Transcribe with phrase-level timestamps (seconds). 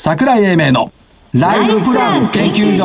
[0.00, 0.92] 桜井英明の
[1.34, 2.84] ライフプラン研究所。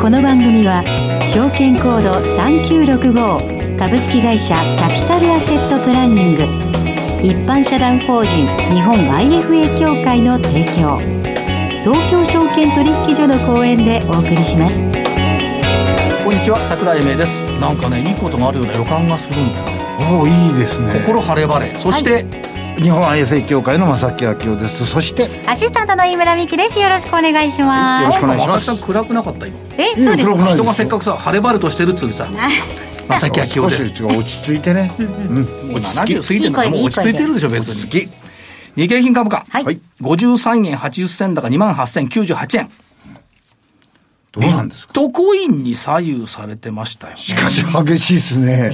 [0.00, 0.82] この番組は
[1.30, 6.44] 証券コード3965株式会社キャピタルアセットプランニング。
[7.22, 10.98] 一般社団法人日本 IFA 協会の提供。
[11.84, 14.90] 東京証券取引所の講演でお送りします。
[16.24, 17.34] こんにちは桜井英明です。
[17.60, 19.66] なんかねいいことがあるような予感がするんだよ
[20.00, 20.94] おおいいですね。
[21.04, 21.78] 心晴れ晴れ。
[21.78, 22.24] そして、
[22.78, 24.86] 日本 IFA 協会の正木明夫です。
[24.86, 26.78] そしてアシスタントの飯村美希です。
[26.78, 28.66] よろしくお願いしまよろすしくお願いします。
[28.66, 29.58] 正木さん暗くなかった今。
[29.76, 30.34] えそうですか？
[30.34, 32.28] 黒くない人がせっかくさ晴れ晴れとしてるっつうさ
[33.08, 34.04] 正木明夫です。
[34.04, 34.92] 落ち着いてね。
[34.98, 35.44] うんもう
[35.80, 38.08] 70過ぎてんだからもう落ち着いてるでしょ別に。
[38.76, 39.80] 日経平均株価、はい、はい。
[40.00, 42.70] 53円80銭高2万8098円。
[44.30, 44.92] どうなんですか？
[44.94, 47.20] ビットコインに左右されてましたよね。
[47.20, 48.72] しかし激しいですね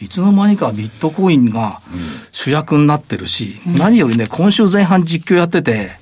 [0.00, 1.80] いつの間にかビットコインが
[2.32, 5.99] 主役になってるし、何よりね、今週前半実況やってて、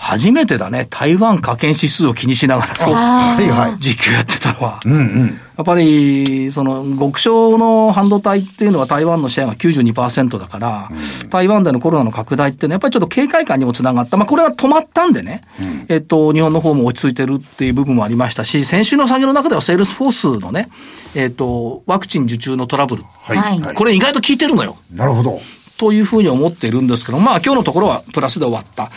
[0.00, 3.72] 初めてだね、台湾加権指数を気にしながらそう、はいはい。
[3.80, 4.80] 実況やってたのは。
[4.84, 5.26] うんうん。
[5.26, 10.88] やっぱり、その、極小の半導体っていうのは台湾のシェアが92%だから、
[11.30, 14.16] 台湾でのコロナの拡大っていうのは、やっぱりちょっと警戒感にもつながった。
[14.16, 15.40] まあ、これは止まったんでね、
[15.88, 20.68] えっと、日本の方も落ち着いてるっていう部分もありましたし、先週の下げの中ではセールスフォースのね、
[21.16, 23.02] えっと、ワクチン受注のトラブル。
[23.02, 23.74] はい。
[23.74, 24.76] これ意外と効いてるのよ。
[24.94, 25.40] なるほど
[25.78, 28.90] というふうに思っているんですけど、まあ今日のところはプラスで終わった。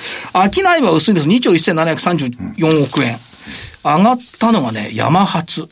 [0.51, 1.27] 商いは薄いんです。
[1.27, 3.17] 2兆1734億円。
[3.83, 5.67] 上がったのがね、ヤマハツ、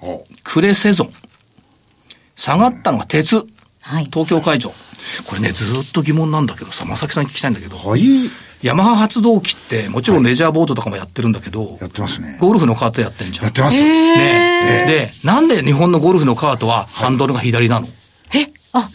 [0.00, 1.10] おクレセゾン。
[2.36, 3.46] 下がったのが鉄、
[3.80, 4.72] はい東京会場。
[5.26, 8.30] これね、ずーっと疑問なんだけどさ、正木さんに聞きたいんだけど、はい
[8.62, 13.44] ヤマハ発動機ってもちろんレジャーボートとかもやってるんだけど、やってますねゴルフのカートやってんじゃん。
[13.46, 17.88] やってますねで、なんで日本のゴルフのカートはハンドルが左なの、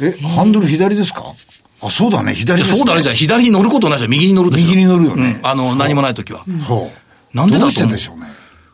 [0.02, 1.34] えハンドル左ですか？
[1.82, 4.12] あそうだね左ですそうだね、じゃあ左に乗ることないじゃん。
[4.12, 4.68] 右に乗るでしょ。
[4.68, 5.40] 右に乗るよね。
[5.40, 5.48] うん。
[5.48, 6.44] あの、何もないときは。
[6.68, 6.92] そ
[7.34, 7.38] う。
[7.38, 8.26] なんでだどうしてでしょうね。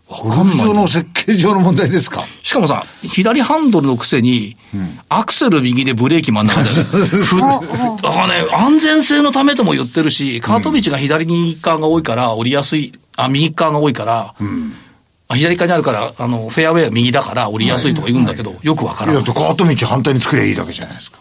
[0.07, 0.57] わかんない。
[0.73, 2.23] の設計上の問題ですか？
[2.43, 4.55] しかもさ、左ハンドルのくせに、
[5.09, 7.59] アクセル右でブレーキ真ん中で、ふだ
[8.11, 14.43] からね、安全性のためとも言ってるし、カート道が左に側が多いから降りやすい、あ、右側が多いから、あ
[15.35, 19.13] 左側にあるから、あの、フェアウェイは右だから降りやすいとか言うんだけど、よくわからん。
[19.13, 19.21] いや。
[19.23, 21.19] だってカート道反対に作りゃいいだけじゃないですか。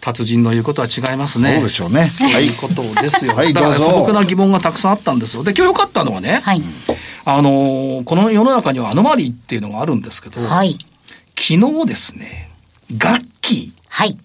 [0.00, 1.54] 達人の言うことは違いますね。
[1.54, 2.10] そうでしょうね。
[2.18, 3.34] ということですよ。
[3.34, 3.52] はい。
[3.52, 3.90] だからどうぞ。
[4.00, 5.44] 素朴な疑問がたくさんあったんですよ。
[5.44, 6.62] で、今日良かったのはね、はい。
[7.24, 10.76] あのーこの世の中にはアノマリーっていうのがあるんですけど、はい。
[11.38, 12.50] 昨日ですね、
[12.98, 14.18] ガッキはい。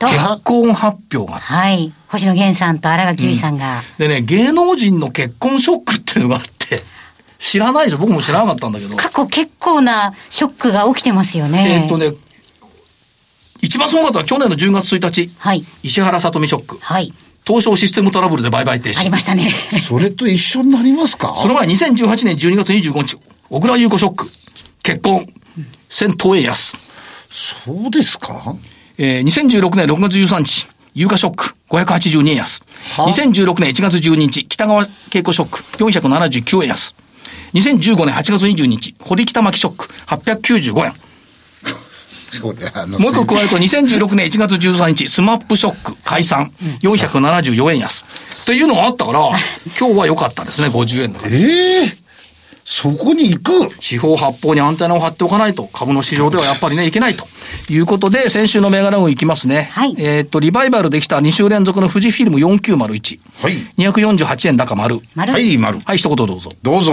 [0.00, 1.92] 結婚発表があってはい。
[2.08, 6.49] 星野源さんと荒垣結衣さんが、でね、芸能人の結婚ショックっていうのがあって、
[7.40, 8.94] 知らないでしょ僕も知らなかったんだけど。
[8.96, 12.12] 過去結構なショックが起きてますよねえーっとね、
[13.62, 16.78] 一番すごかったのは去年の10月1日、はい石原さとみショック。
[16.80, 17.12] はい
[17.46, 19.00] 東証システムトラブルで売買停止。
[19.00, 19.48] ありましたね
[19.80, 21.34] それと一緒になりますか？
[21.38, 23.16] その前、2018年12月25日、
[23.48, 24.30] 小倉優子ショック。
[24.82, 25.26] 結婚。
[25.88, 26.74] 戦闘円安。
[27.30, 28.54] そうですか？
[28.98, 31.54] えー、2016年6月13日、有価ショック。
[31.70, 32.62] 582円安。
[32.98, 35.58] 2016年1月12日、北川景子ショック。
[35.78, 36.94] 479円安。
[37.54, 39.88] 2015年8月22日、堀北巻ショック。
[40.06, 40.92] 895円。
[42.30, 46.52] そうねあのもう一個加えると、2016年1月13日、スマップショック解散、
[46.82, 48.04] 474円安。
[48.46, 49.20] というのがあったから、
[49.78, 51.32] 今日は良かったですね、50円だから。
[51.34, 52.09] ええ
[52.72, 53.50] そこに行く。
[53.80, 57.26] 四方八方にアンテナを張っておかないと、株の市場ではやっぱりね、いけないと。
[57.68, 59.70] いうことで、先週の銘柄運いきますね。
[59.72, 59.94] はい。
[59.98, 63.18] えーっと、リバイバルできた2週連続の富士フィルム4901。
[63.42, 63.54] はい。
[63.76, 65.00] 248円高丸。
[65.16, 65.32] 丸。
[65.32, 65.80] はい丸。
[65.84, 66.52] はい、一言どうぞ。
[66.62, 66.92] どうぞ。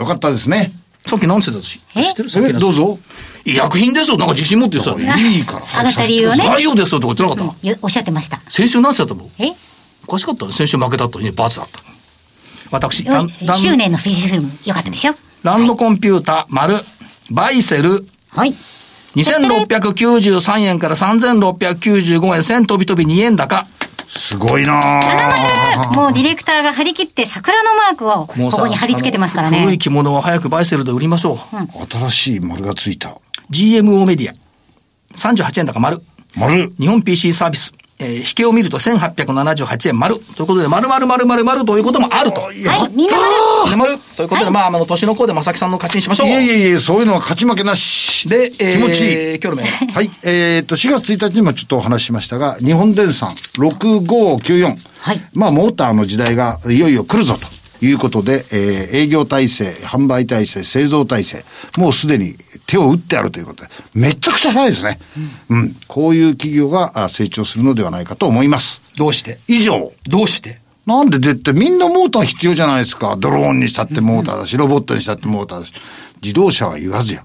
[0.00, 0.72] よかったですね。
[1.04, 1.78] さっき何つってたし？
[1.94, 2.04] え？
[2.04, 2.30] 知ってる？
[2.30, 2.98] さっきどうぞ。
[3.44, 4.16] 医薬品ですよ。
[4.16, 5.22] なんか自信持って言ってたよね。
[5.22, 6.38] いいから上がった理由をね。
[6.42, 7.68] 材料ですよとか言ってなかった？
[7.68, 8.40] よおっしゃってました。
[8.48, 9.52] 先週何つってたのえ
[10.06, 10.52] おかしかったね。
[10.54, 11.80] 先週負けた後に罰だった。
[12.70, 15.14] 私、ランラン執念のフィジフィルムよかったでしょ？
[15.42, 16.76] ランドコンピューター、丸、
[17.30, 18.54] バイセル、はい
[19.16, 23.66] 2693円から3695円、1000飛び飛び2円高。
[24.06, 29.78] すごいなあもうディレクターが張り切って桜のマークをもうさここに貼り付けてますからあの古いね。
[29.78, 31.38] 着物は早くバイセルで売りましょう。
[31.90, 33.18] 新しい丸がついた
[33.50, 34.34] GMO メディア。
[35.16, 36.00] 38円高丸。
[36.36, 37.72] 丸日本 PC サービス。
[38.00, 40.14] えー、引けを見ると1878円丸。
[40.14, 42.42] ということで、丸々丸々丸ということもあると。
[42.42, 42.56] はい、
[42.94, 46.28] みんな丸で丸ということで、まあ、あの、年の子で正木さんの勝ちにしましょう。
[46.28, 49.92] いえいえいえそういうのは勝ち負けなしで、えー、気持ちいい今日の。
[49.92, 50.10] はい。
[50.22, 54.76] えーっと、4月1日にもちょっとお話ししましたが、日本電産6594。
[55.00, 57.38] はいまあ、モーターの時代がいよいよ来るぞ
[57.80, 61.44] いうことで、えー、営業体制、販売体制、製造体制、
[61.76, 62.34] もうすでに
[62.66, 64.98] 手を打ってあるということで、めちゃくちゃ早いですね。
[65.48, 68.82] うん、うん、こういう企業が成長するのではないかと思います。
[68.96, 69.38] どうして？
[69.48, 69.92] 以上。
[70.08, 70.60] どうして？
[70.86, 73.16] なんででってみんなモーター必要じゃないですか。
[73.18, 75.72] ドローンにしたってモーターだし、ロボットにしたってモーターだし。
[76.22, 77.24] 自動車は言わずや。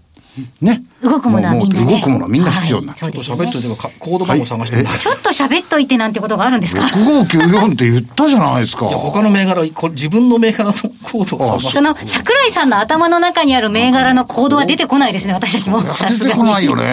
[0.62, 0.84] ね。
[1.04, 3.00] 動くものはみんな、ね、動くものはみんな必要になる。
[3.00, 3.68] ちょっと喋っといて
[4.00, 8.88] コード番号探してみます、ちょっと喋っといてなんてことがあるんですか ?6594 って言ったじゃないですか。
[8.88, 15.82] いや、他の銘柄、これ自分の銘柄のコードをその、桜井さんの頭の中にある銘柄のコードは出てこないですね、私たちも。
[15.82, 16.84] 出てこないよね。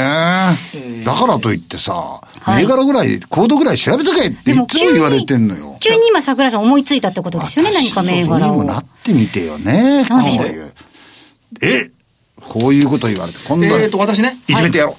[1.05, 5.77] だからといってさ、銘柄ぐらい、コードぐらい調べとけっていつも言われてんのよ。
[5.81, 8.39] 急に今桜井さん思いついたってことですよね、何か銘柄を。
[8.39, 10.05] そうにもなってみてよね。
[10.09, 10.73] 何でしょう。
[11.63, 11.91] え？
[12.51, 13.81] こういうこと言われて、今度は。
[13.81, 14.37] えっと、私ね。
[14.49, 14.97] いじめてやろ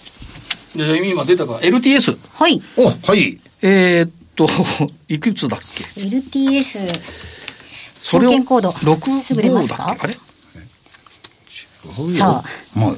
[0.76, 0.78] う。
[0.78, 2.18] じゃ今出たか、LTS。
[2.34, 2.62] はい。
[2.78, 3.38] お、はい。
[3.62, 4.48] えっと、
[5.10, 6.80] いくつだっけ ?LTS。
[8.02, 8.70] 証券コード。
[8.70, 9.98] 6すぐ出ますか？
[10.02, 10.14] あれ？
[12.14, 12.42] さ
[12.76, 12.80] あ。
[12.80, 12.98] もう。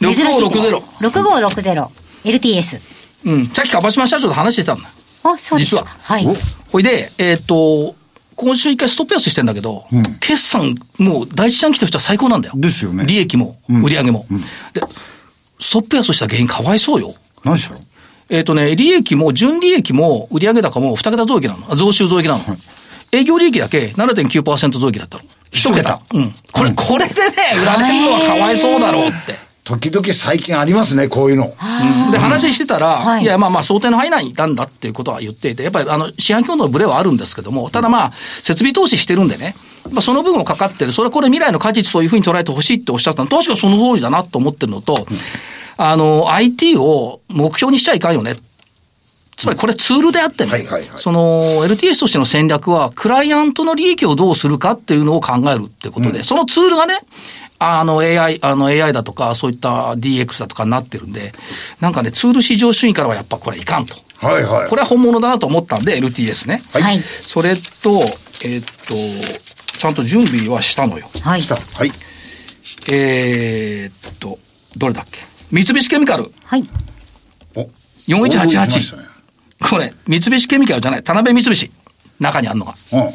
[0.00, 0.80] 6560。
[0.98, 1.88] 6560。
[2.24, 2.80] LTS。
[3.24, 3.46] うん。
[3.46, 4.90] さっき樺島社長と話してたんだ。
[5.22, 5.84] あ、そうですか。
[5.86, 6.26] はい。
[6.72, 7.94] ほいで、えっ、と、
[8.42, 12.54] 今週一回ストップ安してんだけど、うん、決算、もう第一四半期としては最高なんだよ。
[12.56, 13.04] ですよね。
[13.06, 14.46] 利益も、売上も、うん、で、
[15.60, 17.14] ストップ安した原因かわいそうよ。
[17.44, 17.80] 何したの
[18.30, 21.76] えっ、とね、利益も、純利益も、売上高も二桁増益なの。
[21.76, 22.38] 増収増益なの。
[22.40, 22.54] は
[23.12, 25.24] い、営業利益だけ7.9%増益だったの。
[25.52, 26.00] 一桁。
[26.12, 26.34] うん。
[26.50, 29.51] これ、これでね、売られるのはかわいそうだろうって。
[29.64, 31.44] 時々最近ありますね、こういうの。
[31.46, 38.12] うん、で、話してたら、はい、いや、まあまあ、想定の範囲内なんだっていうことは言っていて、やっぱり、あの、四半期のブレはあるんですけども、ただまあ、
[38.42, 39.54] 設備投資してるんでね、
[39.92, 45.16] まあ、その分もかかってる、それはこれ未来の果実というふうに捉えてほしいっておっしゃったの、確かその通りだなと思ってるのと、うん、
[45.76, 48.34] あの、IT を目標にしちゃいかんよね。
[49.36, 50.66] つまりこれツールであってね、
[50.98, 56.98] その LTS としての戦略は、クライアントの利益をどうするかっていうのを考えるってことで、うん、そのツールがね、
[57.64, 61.32] あの AI、あの AI だとか、そういった DX だとかになってるんで、
[61.80, 63.94] なんかね、ツール市場主義からはやっぱこれいかんと。
[64.18, 64.68] はいはい。
[64.68, 66.62] これは本物だなと思ったんで、LTS ね。
[66.72, 67.00] はい。
[67.00, 68.02] それと、
[68.44, 71.08] えー、っと、ちゃんと準備はしたのよ。
[71.22, 71.42] はい。
[71.42, 71.56] した。
[71.56, 71.90] はい。
[72.90, 74.38] えー、っと、
[74.76, 75.18] どれだっけ？
[75.50, 76.32] 三菱ケミカル。
[76.44, 76.64] はい。
[77.54, 77.68] お
[78.08, 78.96] ?4188。
[78.96, 79.02] ね、
[79.70, 81.70] これ、三菱ケミカルじゃない、田辺三菱。
[82.20, 82.74] 中にあるのが。
[82.92, 83.10] うん。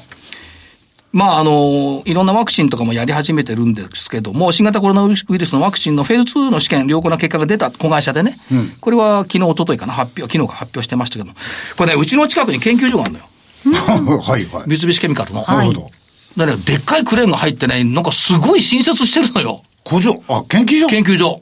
[1.17, 11.33] まあ、あの、いろんなワクチンとかもやり始めてるんですけども、新型コロナウイルスのワクチンのフェーズ2の試験、良好な結果が出た子会社でね、うん、これは昨日、一昨日かな、発表、昨日か発表してましたけど
[11.75, 13.25] これね、うちの近くに研究所があるのよ。
[14.21, 14.63] はいはい。
[14.67, 15.43] 三菱ケミカルの。
[15.47, 15.89] なるほど。
[16.37, 19.63] だね、でっかいクレーンが入ってね、なんかすごい新設してるのよ。
[19.83, 20.21] 工場？
[20.27, 20.87] あ、研究所？
[20.87, 21.41] 研究所。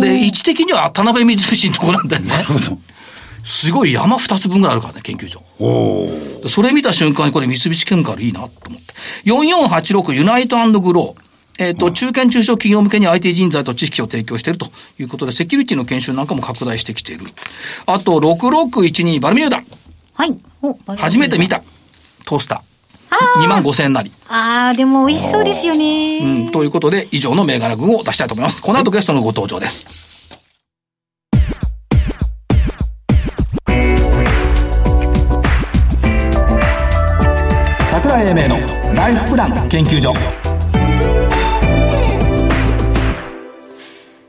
[0.00, 2.28] で、位置的には田辺三菱のとこなんだよね。
[2.30, 2.78] なるほど。
[3.44, 5.42] すごい山二つ分ぐらいあるからね、研究所。
[6.48, 8.94] それ見た瞬間にこれ三菱ケミカルいいなと思って。
[9.24, 11.24] 4486ユナイトグロー。
[11.56, 14.66] えっ、ー、と、中堅中小企業向けに IT 人材と知識を提供していると
[14.98, 17.26] いうことで、セキュリティの研修なんかも拡大してきている。
[17.86, 19.62] あと、6612バルミューダ。
[20.14, 20.36] はい。
[20.96, 21.62] 初めて見た。
[22.26, 23.42] トースター。
[23.44, 24.10] 2万5千円なり。
[24.28, 26.18] ああ、でも美味しそうですよね。
[26.46, 26.50] うん。
[26.50, 28.60] ということで、以上の銘柄群を出したいと思います。
[28.60, 30.13] この後ゲストのご登場です。
[38.04, 38.58] 永英明の
[38.94, 40.12] ライフプラン研究所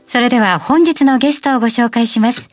[0.06, 2.48] それでは本日のゲストをご紹介します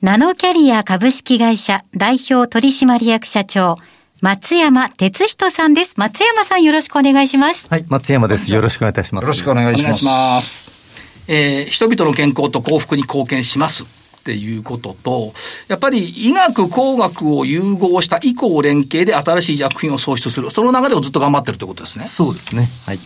[0.00, 3.76] ナノキャリア株式会社代表取締役社長
[4.22, 5.94] 松山哲人さんです。
[5.96, 7.66] 松山さんよろしくお願いします。
[7.68, 8.52] はい、松山です。
[8.54, 9.24] よろしくお願いいたします。
[9.24, 10.04] よろしくお願いします。
[10.04, 14.01] ますえー、人々の健康と幸福に貢献します。
[14.22, 15.34] っていうことと、
[15.66, 20.50] やっぱり医学工学を融合した以降連携で新しい薬品を創出する。
[20.50, 22.06] その流れをずっと頑張ってるということですね。
[22.06, 22.68] そうですね。
[22.86, 22.98] はい。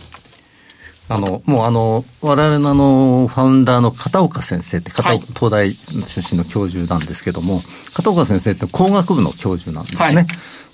[1.09, 7.61] あの、もうあの、我々のあの、ファウンダーの片岡先生って片岡、はい、東大出身の教授なんですけども、
[7.93, 10.03] 片岡先生って工学部の教授なんですね。
[10.03, 10.25] はい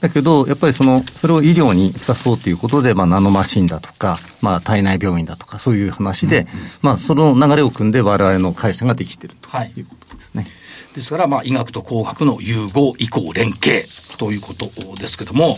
[0.03, 6.47] だけど、やっぱりその、それを医療に生かそうということで、まあ、ナノマシンだとか、まあ、体内病院だとか、そういう話で、うんうん、
[6.81, 9.47] まあ、その流れを組んで我々の会社ができていると
[9.79, 10.02] いうこと
[10.33, 10.47] ね。
[10.95, 13.83] ですから、まあ、医学と工学の融合、移行、連携
[14.17, 15.57] ということですけども、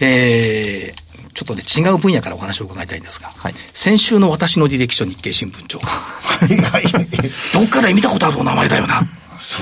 [0.00, 9.02] えー、ちょっとね、違う分野からお話を伺いたいんですが、はい、先週の私の履歴書日経新聞長どっかで見たことあるお名前だよな。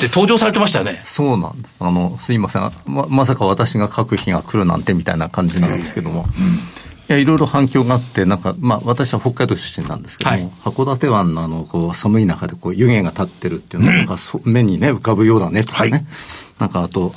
[0.00, 1.00] で登場されてましたよね。
[1.04, 1.76] そうなんです。
[1.80, 2.70] あの、すいません。
[2.86, 6.26] ま、まさか私が書く日が来るなんてみたいな感じなんですけども。
[6.38, 6.80] うん
[7.12, 15.90] や、いろいろ反響があって、なんか、まあ、私は北海道出身なんですけども、はい、函館湾のあの、こう、寒い中で、こう、湯気が立ってるっていうのが、なんか、目にね、浮かぶようだね、とかね。
[15.90, 16.04] はい、
[16.60, 17.12] なんか、あと、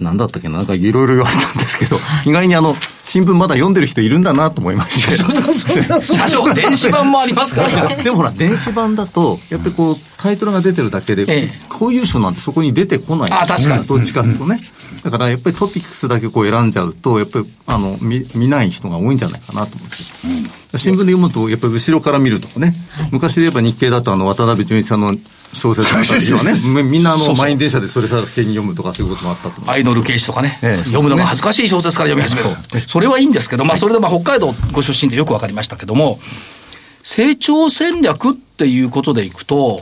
[0.00, 5.16] なんだったっけな、なんかいろいろ言われたんですけど、意外にあの、新聞まだ読んでる人いるんだなと思いまして。
[5.16, 7.88] 社長、電子版もありますから。
[8.02, 13.32] でもほら、電子版だと、やっぱりこう、タイトルが出てるだけで、ええこういう賞なんてそこに出てこない。
[13.32, 14.60] あ確かにどっちかというとね。
[15.02, 19.96] だからやっぱりトピックスだけこう選んじゃうと、やっぱりあの見見ない人が多いんじゃないかなと思って、
[20.78, 22.74] 新聞で読むと、やっぱり後ろから見るとかね、
[23.10, 25.14] 昔で言えば日経だとあの渡辺淳一さんの
[25.52, 29.70] 小説とかはね、みんなあの満員電車でそれさけに読むとかそういうこともあったと。
[29.70, 30.82] アイドル刑事とかね、ええ。
[30.84, 32.88] 読むのが恥ずかしい小説から読み始める。
[32.88, 36.18] それはいいんですけど、まあそれでまあ北海道ご出身でよくわかりましたけども、
[37.02, 39.80] 成長戦略っていうことでいくと、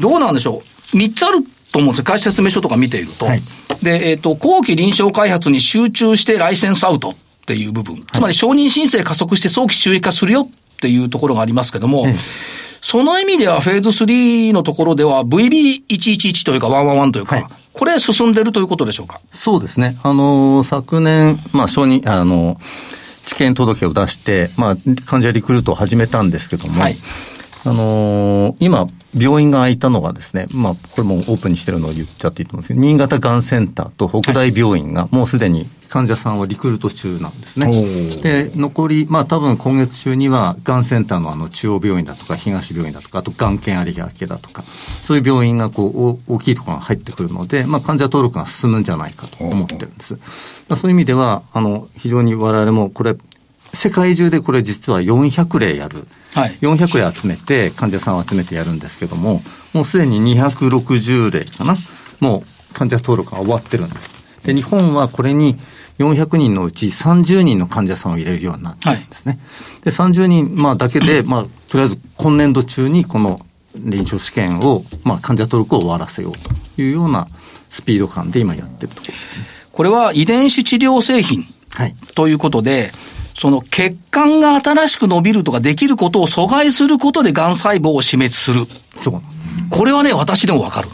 [0.00, 0.62] どうなんでしょ
[0.92, 0.96] う。
[0.96, 1.38] 3つある
[1.72, 2.04] と思うんですよ。
[2.04, 3.26] 会社説明書とか見ていると。
[3.26, 3.40] はい。
[3.82, 7.14] で、えっ、と、後期臨床開発に集中してライセンスアウト
[7.46, 8.04] っていう部分。
[8.12, 12.04] つまり承認申請加速して早期収益化するよっていうところがありますけども、
[12.80, 17.44] その意味ではフェーズ3のところでは VB111 というか111というか、はい。
[17.72, 19.20] これ進んでるということでしょうか？
[19.30, 19.96] そうですね。
[20.02, 26.96] あのー昨年、まあ、承認、あのー、治験届を出して、まあ、患者リクルートを始めたんですけども、はい
[27.66, 37.66] あのー今、病院が開いたのがですね、まあ、これもオープンにしてるのを言っちゃっていいと思うんですけど、新潟がんセンターと北大病院がもうすでに患者さんはリクルート中なんですね。
[38.22, 43.84] で、残り、まあ多分今月中には、がんセンターのあの中央病院だとか東病院だとか、あとがん研有
[44.20, 44.62] 明だとか、
[45.02, 50.14] そういう病院がこう、お大きいところが入ってくるので、まあ患者登録が進むんじゃないかと思ってるんです。
[50.68, 53.16] まあそういう意味では、あの、非常に我々もこれ、
[53.72, 56.06] 世界中でこれ実は400例やる。
[56.36, 59.40] はい400例集めて、患者さんを集めてやるんですけども、
[59.72, 61.76] もうすでに260例かな。
[62.20, 64.44] もう患者登録が終わってるんです。
[64.44, 65.58] で、日本はこれに
[65.98, 69.38] 400人のうち30人の患者さんを入れるようになってるんですね。
[69.82, 73.40] で、30人、まあ、だけで、 まあ、とりあえず今年度中にこの
[73.74, 76.32] 臨床試験を、まあ、患者登録を終わらせよう
[76.74, 77.28] というような
[77.70, 79.46] スピード感で今やってるところですね。
[79.72, 81.94] これは遺伝子治療製品はい。
[82.14, 82.90] ということで、
[83.38, 88.64] その血管が新しく伸びるとかできることを阻害することで癌細胞を死滅する。
[89.02, 89.22] そう。
[89.70, 90.88] これはね、私でもわかる。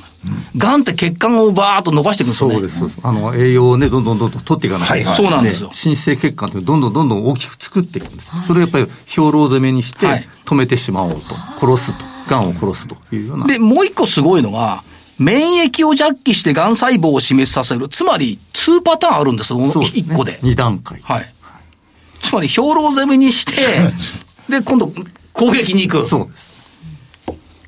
[0.57, 2.55] 癌って血管をバーッと伸ばしていくんですよね。
[2.55, 3.01] そうです、そうです。
[3.03, 5.17] あの、栄養をね、どんどんどんどん取っていかなきゃいけない。
[5.17, 8.31] そうなんですよ新生血管ってどんどんどんどん大きく作っていくんです。
[8.47, 11.35] それをやっぱり兵糧攻めにしてはい止めてしまおうと。
[11.61, 12.05] 殺すと。
[12.29, 13.47] 癌を殺すというような。
[13.47, 14.83] で、もう一個すごいのが、
[15.19, 17.89] 免疫を弱気して癌細胞を死滅させる。
[17.89, 19.59] つまり、2パターンあるんですよ。
[19.59, 20.39] ね1個で。
[20.43, 21.01] 2段階。
[21.03, 21.33] はい。
[22.23, 23.53] つまり、兵糧攻めにして、
[24.49, 24.93] で、今度、
[25.33, 26.09] 攻撃に行く。
[26.09, 26.27] そう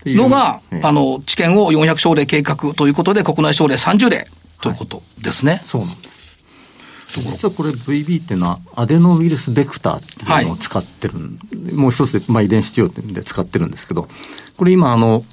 [0.05, 0.17] です。
[0.17, 4.29] のが、ええあの、治験を400症例計画ということで、国内症例30例
[4.61, 5.63] ということですね。
[5.65, 6.15] そうなんです。
[7.09, 11.39] 実はこれ VB っていうのはアデノウイルスベクターっていうのを使ってるん、
[11.75, 14.09] もう一つで、まあ、遺伝子治療っていうんで使ってるんですけど、
[14.57, 15.25] これ今あの、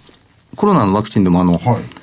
[0.56, 2.01] コロナのワクチンでもあの、はい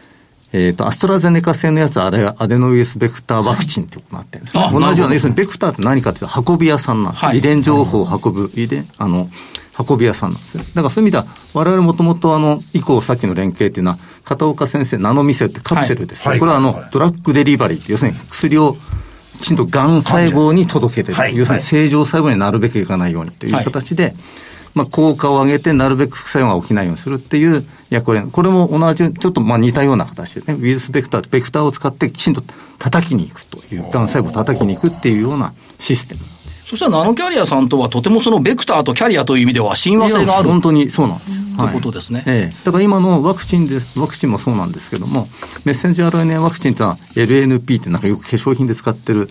[0.53, 4.65] えっ、と、アストラゼネカ製のやつはあれがアデノウイルスベクターワクチンってことになってるんですね。
[4.65, 7.39] あ同じような、要するにベクターって何かっていうと運び屋さんなんです、はい。
[7.39, 9.29] 遺伝情報を運ぶ、遺伝、あの、
[9.79, 10.65] 運び屋さんなんですね。
[10.75, 16.41] だからそういう意味では、我々もともとあの、以降さっきの連携っていうのは、片岡先生、ナノミセルってカプセルですよ、はい。
[16.41, 16.89] これはあの、はい。
[16.93, 18.77] ドラッグデリバリーって、要するに薬を
[19.41, 21.37] きちんとがん細胞に届けてる、はい。
[21.37, 24.15] 要するに正常細胞になるべくいかないようにという形で、
[24.79, 28.29] まあ、効果を上げてなるべく副作用が起きないようにするっていう役割。
[28.31, 32.43] これも同じ、ちょっとまあ似たような形でね、ウイルスベクター、ベクターを使ってきちんと
[32.79, 36.21] 叩きに行くという、がん細胞を叩きに行くっていうようなシステム。
[36.65, 41.57] そしたらナノキャリアさんとはとてもそのベクターとキャリアという意味では親和性がある本当にそうなんです。
[41.57, 42.23] ということですね。
[42.27, 45.27] ええ、だから今のワクチンです、ワクチンもそうなんですけども、
[45.65, 49.29] メッセンジャー RNA ワクチンというのは LNP ってなんかよく化粧品で使ってる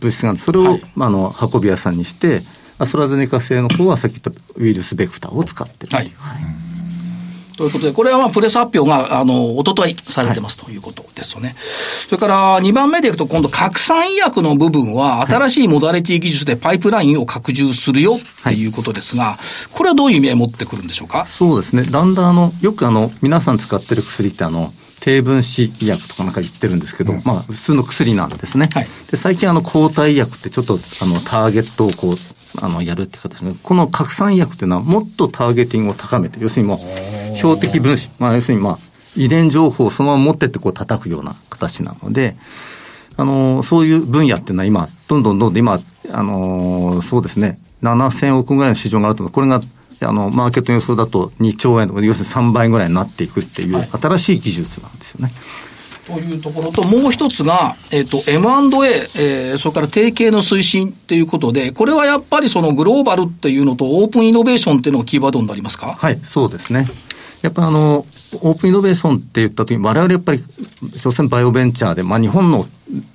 [0.00, 2.40] 物質があるんでそれを、はいまあ、あの運び屋さんにして、
[2.78, 5.96] アストラゼネカ製の方はさっき言ったウイルスベクターを使ってる。
[5.96, 6.12] はい。
[7.56, 11.54] ということで、これはまあプレス発表が、あの、おとといされてますということですよね。
[12.06, 19.38] それから、2番目でいくと、今度、拡散医薬の部分は、新しいモダリティ技術でパイプラインを拡充するよっていうことですが、
[19.72, 21.24] これはどういう意味合いを持ってくるんでしょうか？
[21.24, 21.82] そうですね。
[21.82, 28.68] だんだんあの、よくあの、皆さん使ってる薬ってあの、低分子医薬とかなんか言ってるんですけど、まあ、普通の薬なんですね。
[28.74, 28.88] はい。
[29.10, 32.16] で、最近あの、抗体医薬ってちょっと、あの、ターゲットをこう、
[32.60, 38.78] あの、やるって形で、この拡散医薬っていうのはもっとターゲティングを高めて、要するにもう、標的分子、まあ、要するにまあ、
[39.16, 42.36] 遺伝情報をそのまま持ってってこう叩くような形なので、
[43.16, 45.80] あの、そういう分野っていうのは今、どんどんどんどん今、
[46.12, 49.32] あの、そうですね、7000億ぐらいの市場があると思う。
[49.32, 49.60] これが、
[50.02, 55.32] あの、マーケット予想だと2兆円とか、要するに3倍ぐらいになっていくっていう、新しい技術なんですよね。
[56.06, 65.96] というところと、もう一つが、えっ、と、M&A、えーそれから提携の推進っていうことで、これはやっぱりそのグローバルっていうのとオープンイノベーションっていうのがキーワードになりますか？
[65.98, 66.86] はい、そうですね。
[67.42, 68.06] やっぱりあの、
[68.42, 70.42] オープンイノベーションって言ったときに、我々やっぱり、
[70.96, 72.66] 所詮バイオベンチャーで、まあ日本の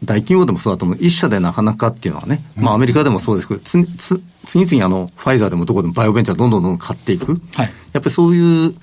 [0.04, 0.98] 大企業でもそうだと思う。
[1.00, 7.42] 一社でなかなかっていうのはね、まあアメリカでもそうですけど、つつ次々あの、ファイザーでもどこでもバイオベンチャーどんどんどんどん買っていく。
[7.54, 8.76] はいやっぱりそういう、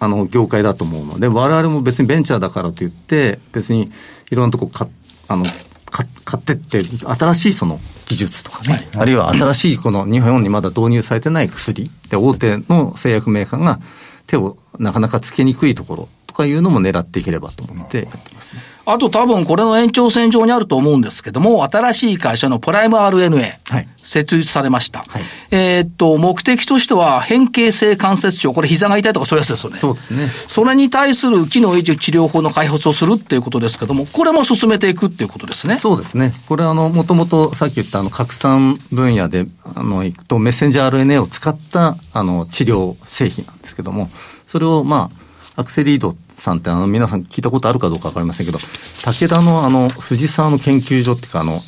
[0.00, 1.20] あの、業界だと思うの。
[1.20, 3.92] で、我々も別にベンチャーだからといって、別に
[4.30, 4.90] いろんなとこ買っ
[5.30, 13.78] あの、か買ってって、新しいその技術とかね、あるいは新しいこの日本にまだ導入されてない薬、で、大手の製薬メーカーが
[14.26, 16.02] 手をなかなかつけにくいところ。
[16.02, 16.08] と
[16.40, 18.62] かいうのも狙っていければと思ってやってますね。
[18.86, 25.00] あと多分これの延長線上にあると思うんですけども、新しい会社のプライム RNA、はい設立されました。
[25.00, 29.78] はいえーっと、目的としては変形性関節症、これ膝が痛いとかそういうやつですよね。
[29.78, 30.26] そうですね。
[30.48, 35.76] それに対する機能維持治療法の開発をするっていうことですけども、これも進めていくっていうことですね。
[35.76, 36.32] そうですね。
[36.48, 44.08] これあの、もともとさっき言ったあの、拡散分野で、あの、いくと、メッセンジャー RNA を使った、あの、治療製品なんですけども、
[44.46, 45.10] それをま
[45.56, 51.60] あ、アクセリードさんってあの、皆さん聞いたことあるかどうかわかりませんけど、武田のあの、藤沢の研究所っていうかあの、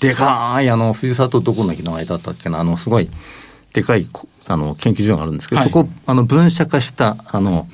[0.00, 3.08] でかいあの、藤沢とどこの駅の間だったっけな、あの、すごい、
[3.72, 7.66] でかい、こあの、研究所があるんですけど、はいそこ、あの、分社化した、あの、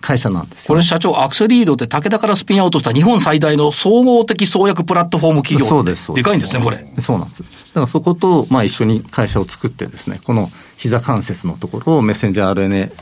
[0.00, 5.68] 会社なんですよ、これ社長、アクセリードって武田からスピンアウトした日本最大の総合的創薬プラットフォーム企業。
[5.68, 6.86] そうです、でかいんですね、これ。
[7.00, 7.42] そうなんです。
[7.42, 12.92] だからそこと、まあ一緒に会社を作ってですね、この膝関節のところをメッセンジャー RNA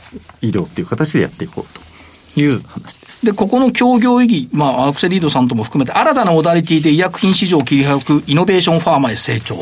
[0.41, 1.86] 医療っていう形でやっていこうと
[2.41, 3.25] いう話です。
[3.25, 9.55] で、ここの協業意義、まあ、アクセリードさんとも含めて、新たなモダリティで医薬品市場を切り開くイノベーションファーマへ成長。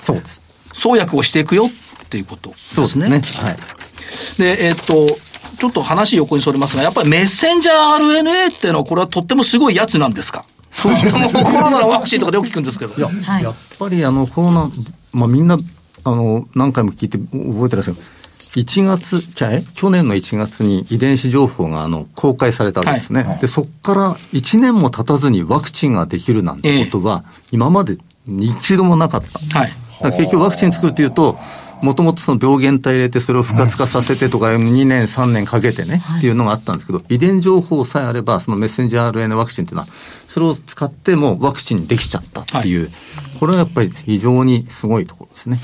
[0.00, 0.40] そうです。
[0.74, 2.74] 創薬をしていくよっていうことですね。
[2.74, 3.22] そうですね。
[3.48, 3.56] はい。
[4.38, 5.06] で、えっと、
[5.58, 10.44] ちょっと話横にそれますが、やっぱりメッセンジャー RNA っていうのは、これはとってもすごいやつなんですか？
[10.72, 11.12] そうですね。
[11.44, 12.94] コロナのワクチンとかでよく聞くんですけど。
[13.04, 14.70] はいやっぱりあのコロナ、
[15.12, 15.56] まあみんな、
[16.04, 17.96] あの、何回も聞いて覚えてらっしゃる。
[18.54, 23.38] 1月、じゃ去年の1月に遺伝子情報があの公開されたんですね。
[23.40, 29.58] で、そこから1年も経たずにワクチンができるなんてことは、今まで一度もなかった。
[29.58, 29.72] はい。
[30.12, 31.36] 結局ワクチン作るっていうと、
[31.82, 39.88] もともとその病原体入れてそれを不活化させてとか2年3年かけてね、っていうのがあったんですけど、遺伝情報さえあれば、そのメッセンジャー RNA ワクチンっていうのは、
[40.28, 42.88] それを使ってもうワクチンにできちゃったっていう、
[43.40, 45.58] これはやっぱり非常にすごいところですね。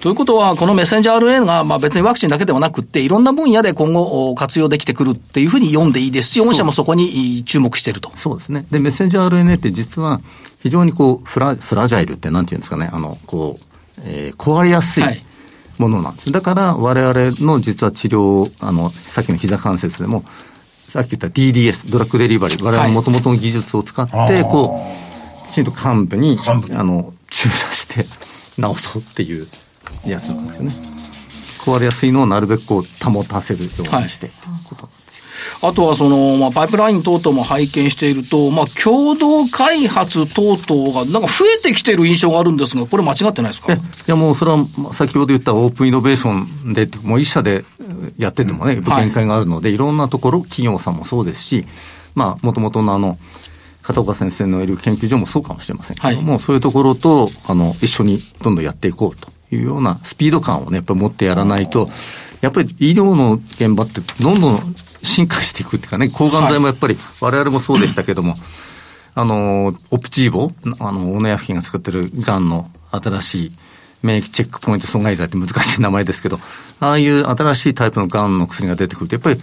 [0.00, 8.10] ということは、このメッセンジャー RNA が、まあ別にワクチンだけではなくって、いろんな分野で今後お活用できてくるっていうふうに読んでいいですし、御社もそこに注目していると。
[8.16, 8.64] そうですね。
[8.70, 10.20] で、メッセンジャー RNA って実は
[10.62, 13.64] 非常にこう、フラ、フラジャイルってなんていうんですかね、あの、こう、
[14.04, 15.22] えー壊れやすいはい
[15.78, 16.32] ものなんです。
[16.32, 20.24] だから我々の実は治療、あの、さっきの膝関節でも、
[20.90, 24.80] さっき言った DDS、ドラッグデリバリー、我々の元々の技術を使って、はいこ
[25.46, 29.46] う、きちんと幹部に、あの、注射して治そうっていう
[30.06, 30.72] やつなんですよね。
[31.64, 34.30] 壊れやすいのをなるべくこう保たせるようにして、
[34.68, 34.88] こと
[35.62, 43.72] あとはその、まあ、パイプライン等々も拝見していると、まあ、共同開発等々が、なんか増えてきている印象があるんですが、これ間違ってないですか？
[43.72, 47.64] えいやもうそれはまあ先ほど言ったオープンイノベーションで、もう一社で
[48.18, 51.64] やっててもね、限界があるので、い、ろんなところ、企業さんもそうですし、
[52.14, 53.18] まあ、もともとのあの、
[53.82, 61.90] 片岡先生のいる研究所もそうかもしれませんけども、そういうところと、あの、一緒にどんどんやっていこうというようなスピード感をね、やっぱり持ってやらないと、
[62.40, 64.74] やっぱり医療の現場ってどんどん
[65.04, 68.34] 進化していくっていうかね、抗がん剤もやっぱり我々もそうでしたけども、
[69.14, 73.52] あの、オプチーボ、あの、オネアフキンが作ってるがんの新しい
[74.02, 76.38] 免疫チェックポイント阻害剤って難しい名前ですけど、
[76.80, 79.40] ああいう新しいタイプのがんの薬が出てくると、やっぱり、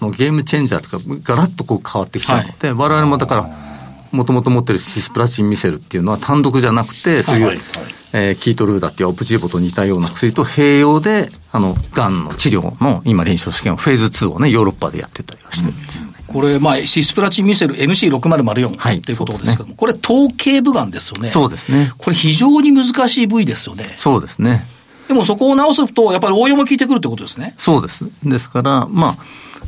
[0.00, 3.67] あのゲームチェンジャーとか、ガラッとこう変わってきちゃうので、我々もだから、
[4.12, 7.64] もともと持ってるシスプラチンミセルっていうのは単独じゃなくて、そういう、はいはい
[8.12, 16.12] えーキートルーダっていうオプチーボと似たような薬と併用で、あの、がんの治療の今臨床試験をフェーズ2をね、ヨーロッパでやってたりはしてるんですよね。
[16.26, 21.28] これ、まあ、シスプラチンミセル NC6004 はいということですけども、これ、頭頸部がんですよね。
[21.28, 21.90] そうですね。
[21.98, 23.94] これ、非常に難しい部位ですよね。
[23.96, 24.66] そうですね。
[25.08, 27.54] でも、そこを直すと、やっぱり応用も効いてくるってことですね。
[27.56, 28.04] そうです。
[28.22, 29.16] ですから、ま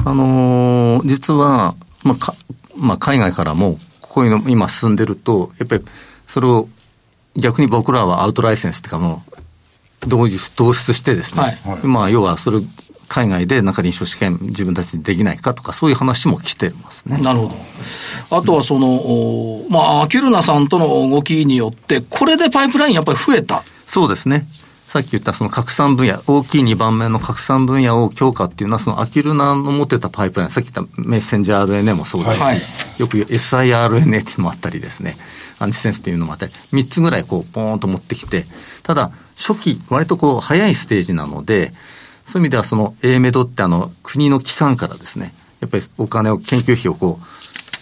[0.04, 1.74] あ、あのー実は、
[2.04, 2.34] まあ、か、
[2.76, 3.78] まあ、海外からも、
[4.10, 5.84] こういうの今進んでると、やっぱり、
[6.26, 6.68] それを、
[7.36, 9.22] 逆に僕らはアウトライセンスっていうかも
[10.02, 12.58] う、導入導出してですね、はいまあ、要は、それ、
[13.06, 17.18] 海外でなんか臨床試験自分たちでできないかとか、そういう話も来てますね。
[17.18, 17.48] なるほ
[18.30, 18.36] ど。
[18.36, 23.62] あとはその、おまあ、アキュルナさんとの動きによって、これでパイプラインやっぱり増えた。
[23.86, 24.46] そうですね。
[24.90, 32.56] さっき言ったその拡散分野、大きい2番目の拡散分野を強化っていうのは、そのアキルナの持ってたパイプライン、さっき言ったメッセンジャー RNA もそうですし、はい。
[32.98, 35.14] よく SIRNA っていうのもあったりですね、
[35.60, 38.46] アンチセンスっていうのもあったり、3つぐらいこう、ポーンと持ってきて、
[38.82, 41.72] ただ、初期、割とこう、早いステージなので、
[42.26, 47.20] そういう意味ではその A メドってあの、国の機関からですね、やっぱりお金を、研究費をこ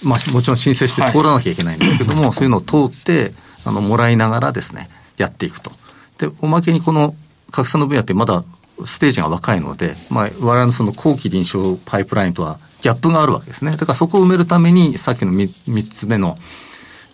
[0.04, 3.32] う、まあ、もちろん申請して通らなきゃいけないんですけども、はい、そういうのを通って、
[3.64, 5.72] あの、もらいながらですね、やっていくと。
[6.18, 7.14] で、おまけにこの
[7.50, 8.44] 拡散の分野ってまだ
[8.84, 13.72] ステージが若いので、まあ、我々のその後期臨床パイプラインとはギャップがあるわけですね。
[13.72, 16.38] だからそこを埋めるために、さっきの 3, 3つ目の、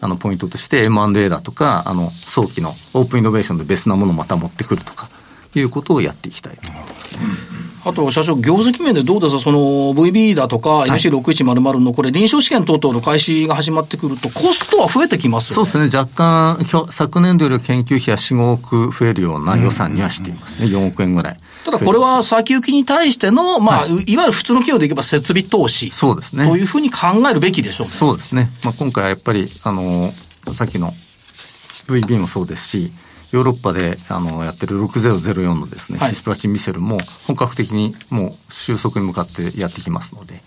[0.00, 5.08] あの、ポイントとして M&A だとか、あの、早期のオープンイノベーションで別なものをまた持ってくるとか、
[5.54, 7.18] いうことをやっていきたいと思います、
[7.84, 9.58] あと、社長、業績面でどうですか、その
[9.94, 21.40] VB だとか、NC6100 のこれ、臨床試験等々の開始が始まってくると、コストは増えてきます、ね、そうですね、若干、昨年度より研究費は4、5億増えるような予算にはしていますね、うん、4億円ぐらい。
[21.64, 25.90] ただこれは先行きに対しての、まあ、はい、いわゆる普通の企業でいけば設備投資。
[25.92, 26.46] そうですね。
[26.46, 27.92] というふうに考えるべきでしょうね。
[27.92, 28.50] そうですね。
[28.62, 30.12] まあ、今回はやっぱり、あの、
[30.54, 30.92] さっきの
[31.88, 32.92] VB もそうですし、
[33.34, 40.40] ヨーロッパであのやってる6004のですね、はい、シスプラチンミセルも本格的にもう収束に向かってやってきますので。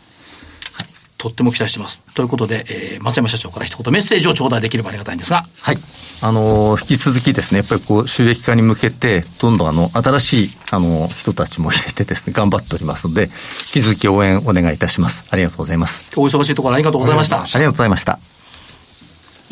[1.17, 1.99] とっても期待してます。
[2.13, 5.45] ということで、えー、松山社長から一言メッセージを頂戴できればありがたいんですが。
[5.61, 5.77] はい。
[6.21, 13.29] あのー、引き続きですね、やっぱりこう、収益化に向けて、どんどんあの、新しい、あの、人たちも入れてですね、頑張っておりますので、引
[13.71, 15.25] き続き応援お願いいたします。
[15.31, 16.05] ありがとうございます。
[16.15, 17.41] お忙しいところありがとうございました。
[17.41, 18.19] ありがとうございました。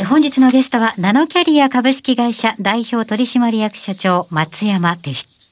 [0.03, 4.97] 本日のゲストは、ナノキャリア株式会社代表取締役社長、松山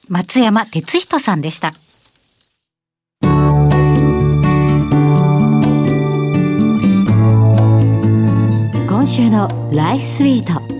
[0.09, 1.71] 松山哲人さんでした。
[8.85, 10.72] 今週のライフスイート。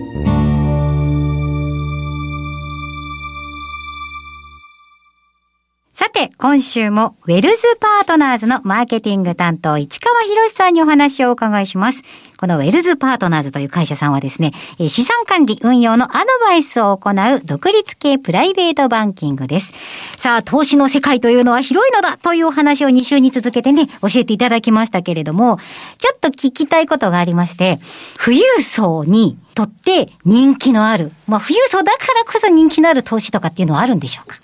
[6.14, 12.02] て、今週もウェルズパートナーズのマーケティング担当、市川博さんにお話をお伺いします。
[12.36, 14.52] このウェルズパートナーズという会社さんはですね、
[14.86, 19.72] 資産管理運用のアドバイスを行う独立系プライベートバンキングです。
[20.16, 25.58] さあ、投資の世界というのは広いのだというお話を2週に続けてね、教えていただきましたけれども、
[25.98, 27.80] ちょっと聞きたいことがありまして、
[28.24, 34.36] 富裕層にとって人気のある、まあ富裕層だからこそ人気のある投資とかっていうのはあるんでしょうか？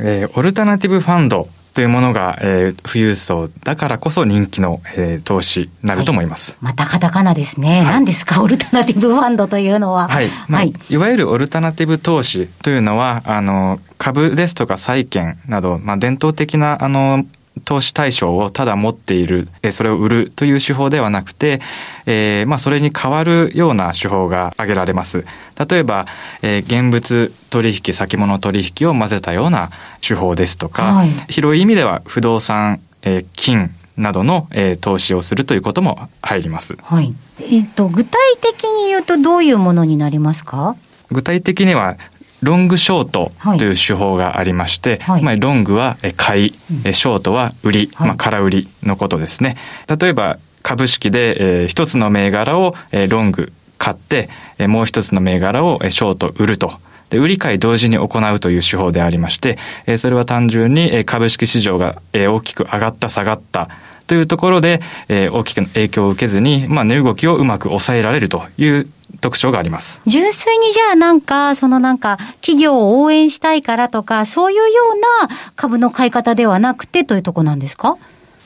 [0.00, 6.52] えー、オルタナティブファンドというものが、えー、富裕層だからこそ人気の、えー、投資になると思います。
[6.52, 7.80] はい、またカタカナですね。
[7.80, 10.08] はい、何ですか、オルタナティブファンドというのは。
[10.08, 10.28] はい。
[10.48, 17.26] まあ、はい、いわゆるオルタナティブ投資というのは、あの、株ですとか債券など、まあ、伝統的な、あの、
[17.64, 21.60] 投資対象をただ持っている、それを売るという手法ではなくて、
[22.04, 25.24] えー、まあそれに変わるような手法が挙げられます。
[25.68, 26.06] 例えば、
[26.42, 29.70] えー、現物取引、先物取引を混ぜたような
[30.06, 36.76] 手法ですとか、はい、広い意味では不動産、えー、金などの、えー、投資をするということも入ります。
[36.82, 37.14] はい。
[37.40, 40.76] えっ、と、具体的に言うとどういうものになりますか？
[41.10, 41.96] 具体的には、
[42.46, 46.54] ロングショートという手法がありまして、はい、まあ、ロングは買い、
[46.84, 49.56] うん、ショートは売り、はい、まあ、空売りのことですね。
[50.00, 56.72] 例えば、株式で、えー、一つの銘柄を、えー、ロング買って、えー、もう一つの銘柄を、えー、ショート売ると。
[57.10, 63.68] で、売り買い同時に行うという手法でありまして、えー、それは単純に、えー、株式市場が、えー、大きく上がった下がった
[64.06, 68.86] というところで、えー、大きく影響を受けずに、まあ、値動きをうまく抑えられるという
[69.20, 70.00] 特徴があります。
[70.06, 74.64] 純粋にじゃあなんか、そのなんか、企業を応援したいからとか、そういうよ
[74.94, 77.96] うな株の買い方ではなくてというとこなんですか？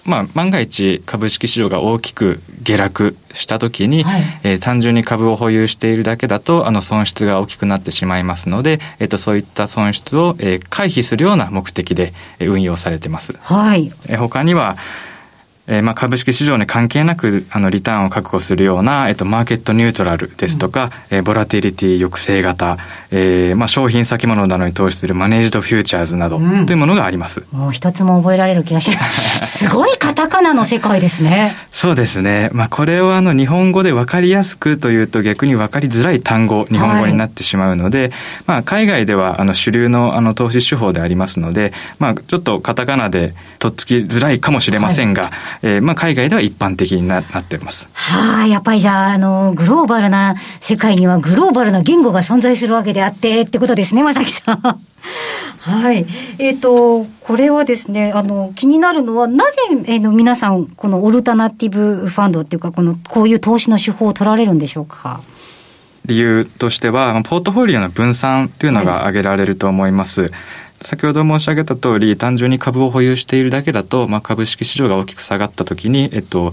[0.07, 13.37] まあ、万が一株式市場が大きく下落したときに、はい、えー、単純に株を保有しているだけだとあの損失が大きくなってしまいますので、えー、とそういった損失を、えー、回避するような目的で運用されてます。
[13.41, 14.77] はい、えー、他には
[15.71, 22.77] えー、まあ株式市場に関係なくあのリターンを確保するような、えっと、マーケットニュートラルですとか、うん、えー、ボラティリティ抑制型、
[23.13, 27.45] えーまあ、商品先物などに投資するマネージドフューチャーズなどというものがあります。
[27.53, 29.47] うん、もう一つも覚えられる気がします。
[29.61, 31.55] すごいカタカナの世界ですね。
[31.71, 32.51] そうですね。
[32.53, 38.11] まあこれをあの日本語で分かりやすくというと逆に分かりづらい単語、日本語になってしまうので、はい、
[38.47, 45.29] まあ海外ではあの主流のあの投資手法でありますので、まあちょっとカタカナでとっつきづらいかもしれませんが、は
[45.60, 47.91] い、えー、まあ海外では一般的にななっています。
[47.93, 54.61] はあ、やっぱりじゃあ、あの、グローバルな世界にはグローバルな言語が存在するわけであってってことですね、まさきさん。
[55.61, 56.07] はい。
[56.39, 65.21] えっ、ー、と、これはですね、あの、気になるのは、なぜ、えー、の皆さん、このオルタナティブファンドっていうか、この、こういう投資の手法を取られるんでしょうか？
[66.07, 70.23] 理由としては、ポートフォリオの分散というのが挙げられると思います。
[70.23, 70.31] はい
[70.83, 76.53] 先ほど申し上げた通り、単純に株を保有しているだけだと、まあ、株式市場が大きく下がった時に、えっと、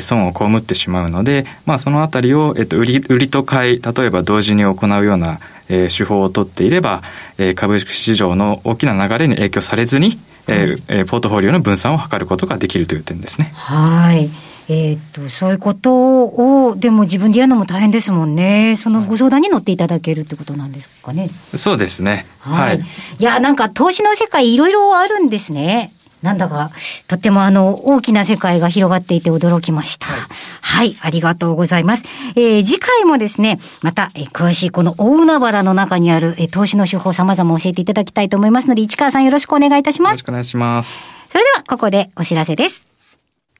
[0.00, 7.02] 損を被ってしまうので、まあ、そのあたりを、えっと、売り、売りと買い、例えば同時に行うような、えー、手法を取っていれば、
[7.38, 13.52] えー、株式市場の大きな流れに影響されずに、えー、ポートフォリオの分散を図ることができるという点ですね。
[13.54, 14.28] はい。
[14.68, 18.76] えー、っと、そういうことを、でも自分でやるのも大変ですもんね。
[18.76, 21.30] そのご相談に乗っていただけるってことなんですかね。
[21.56, 22.26] そうですね。
[22.40, 22.78] はい。
[22.78, 22.86] はい、
[23.18, 25.92] いや、なんか投資の世界いろいろあるんですね。
[26.22, 26.70] なんだか、
[27.08, 30.06] とってもあの、大きな世界が広がっていて驚きました。
[30.06, 30.22] はい、
[30.60, 32.04] はい、ありがとうございます。
[32.36, 40.12] えー、次回もですね、また、えー、詳しいこの大海原の中にある、えー、投資の手法様々教えていただきたいと思いますので、市川さんよろしくお願いいたします。
[40.12, 41.00] よろしくお願いします。
[41.28, 42.91] それでは、ここでお知らせです。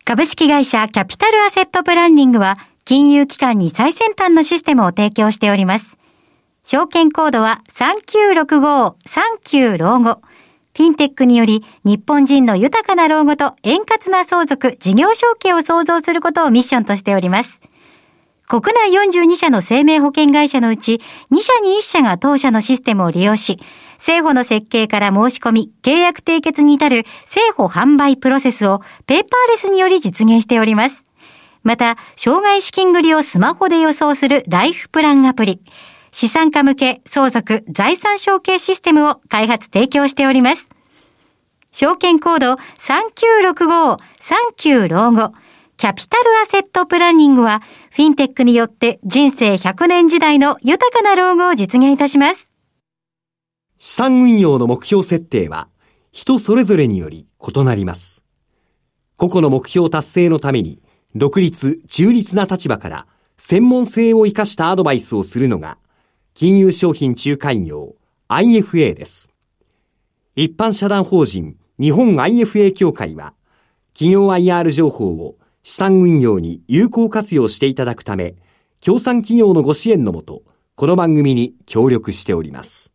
[0.04, 5.96] 株式会社キャピタルアセットプランニングは、金融機関に最先端のシステムを提供しております。
[6.64, 10.20] 証券コードは3965、39老後。
[10.76, 17.60] フィンテックにより、日本人の豊かな老後と円滑な相続、事業承継を創造することをミッションとしております。
[18.52, 23.56] 国内42社の生命保険会社のうち、2社に1社が当社のシステムを利用し、
[23.94, 31.02] 政府の設計から申し込み、契約締結に至る政府販売プロセスをペーパーレスにより実現しております。
[31.62, 35.62] また、障害資金繰りをスマホで予想するライフプランアプリ、
[36.10, 40.68] 資産家向け相続財産承継システムを開発提供しております。
[41.70, 45.32] 証券コード3965、39老後、
[45.82, 52.54] キャピタルアセットプランニングは、フィンテックによって人生100年時代の豊かな老後を実現いたします。
[53.78, 55.68] 資産運用の目標設定は
[56.12, 58.22] 人それぞれにより異なります。
[59.16, 60.80] 個々の目標達成のために
[61.16, 65.78] 独立、中立な立場から専門性を生かしたアドバイスをするのが
[66.32, 67.96] 金融商品仲介業
[68.28, 69.32] IFA です。
[70.36, 73.34] 一般社団法人日本 IFA 協会は
[73.94, 78.34] 企業 IR 情報を資産運用に有効活用していただくため、
[78.80, 80.42] 協賛企業のご支援のもと、
[80.74, 82.92] この番組に協力しております。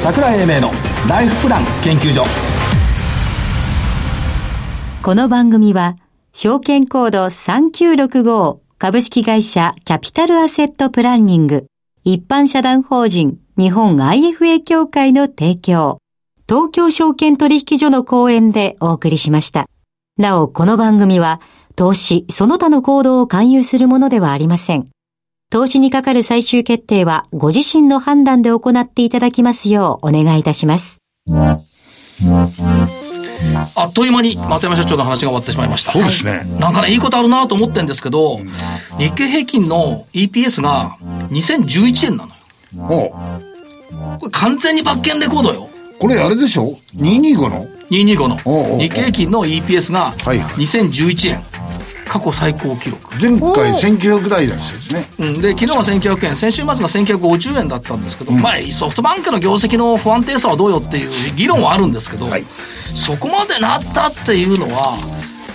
[0.00, 0.70] 桜井英明の
[1.08, 2.24] ライフプラン研究所
[5.02, 5.96] この番組は
[6.32, 11.66] 証券コード3965株式会社キャピタルアセットプランニング
[12.04, 15.98] 一般社団法人日本 IFA 協会の提供
[16.48, 19.66] 東京証券取引所の講演でお送りしました。
[20.16, 21.40] なお、この番組は
[21.74, 24.86] 投資その他の行動を勧誘するものではありません。
[25.50, 31.02] 投資にかかる最終決定はご自身の判断で行っていただきますようお願いいたします。
[33.76, 35.92] あっという間に松山社長の話が終わってしまいました。
[35.92, 36.44] そうですね。
[36.58, 38.40] なんかね、いいことあるなと思ってんですけど、
[38.98, 40.96] 日経平均の EPS が
[41.30, 42.32] 2011円なの
[42.86, 43.12] よ。
[44.20, 45.68] これ完全に罰金レコードよ。
[45.98, 48.78] これあれでしょ ?225 の ?225 の。
[48.78, 51.42] 日経平均の EPS が2011円。
[52.08, 53.14] 過去最高記録。
[53.20, 56.36] 前回1900台ですね、うん、で昨日は1900円。
[56.36, 62.44] 先週末が1950円だったんですけど、うん、まあソフトバンクの業績の不安定さはどうよっていう議論はあるんですけど、はい、
[62.94, 64.96] そこまでなったっていうのは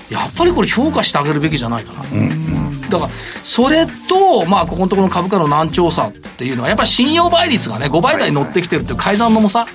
[0.09, 3.09] やっぱりこれ評価してあげるべきじゃないかな、うん、だから
[3.43, 9.65] それとまあここのところの株価の難聴さっていうのはやっぱり信用倍率がね5倍台に乗ってきてるっていう改ざんの重さ、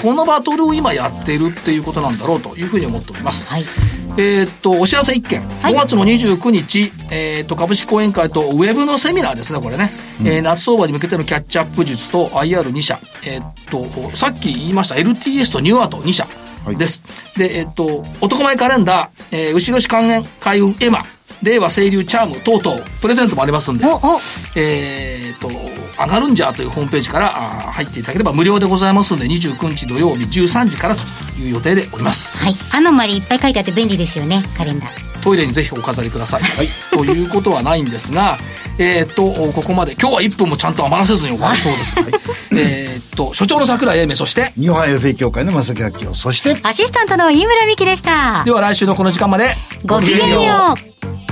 [0.00, 3.64] このバトルを今やっているっていうことなんだろうというふうに思っております、はい
[4.18, 5.40] えー、っと、お知らせ1件。
[5.40, 9.90] はい、5月の29日、えー、っと、株式講演会とウェブのセミナーですね、これね。
[10.20, 12.98] うん、えー、夏相場に向けてのキャッチアップ術と IR2 社。
[13.26, 16.26] えー、っと、さっき言いました LTS とニューアート2社
[16.76, 17.02] です。
[17.36, 21.04] はい、で、えっと、男前カレンダー、えー、牛年還元開運エマ、
[21.42, 23.84] 令和清流チャーム等々、プレゼントもありますんで、
[24.56, 31.02] えっと、上がるんじゃというホームページから入っていただければ無料でございますので29日土曜日13時からと
[31.40, 32.36] いう予定でおります。
[32.36, 32.54] はい。
[32.72, 35.12] アノマリいっぱい書いてあって便利ですよねカレンダー。
[35.22, 38.38] トイレにぜひお飾りください、はい、 ということはないんですが
[38.76, 39.94] えっとここまで。
[40.00, 42.06] 今日は1分もちゃんと余らせずに終わりそうです、はい、
[42.58, 44.52] えっと所長の桜井英明そして？
[44.58, 46.56] 日本 FA 協会の正木明夫そして？
[46.64, 48.42] アシスタントの飯村美樹でした。
[48.44, 49.56] では来週のこの時間まで。
[49.84, 51.31] ごきげんよう